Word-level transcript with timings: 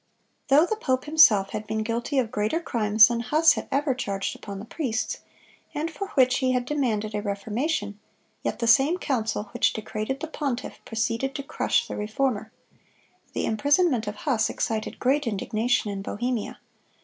Though 0.47 0.65
the 0.65 0.77
pope 0.77 1.05
himself 1.05 1.51
had 1.51 1.67
been 1.67 1.83
guilty 1.83 2.17
of 2.17 2.31
greater 2.31 2.59
crimes 2.59 3.07
than 3.07 3.19
Huss 3.19 3.53
had 3.53 3.67
ever 3.71 3.93
charged 3.93 4.35
upon 4.35 4.57
the 4.57 4.65
priests, 4.65 5.19
and 5.75 5.91
for 5.91 6.07
which 6.15 6.39
he 6.39 6.53
had 6.53 6.65
demanded 6.65 7.13
a 7.13 7.21
reformation, 7.21 7.99
yet 8.41 8.57
the 8.57 8.65
same 8.65 8.97
council 8.97 9.51
which 9.53 9.73
degraded 9.73 10.19
the 10.19 10.25
pontiff 10.27 10.83
proceeded 10.85 11.35
to 11.35 11.43
crush 11.43 11.87
the 11.87 11.95
Reformer. 11.95 12.51
The 13.33 13.45
imprisonment 13.45 14.07
of 14.07 14.15
Huss 14.15 14.49
excited 14.49 14.97
great 14.97 15.27
indignation 15.27 15.91
in 15.91 16.01
Bohemia. 16.01 16.57